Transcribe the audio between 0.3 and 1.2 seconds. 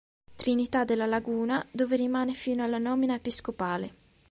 Trinità de la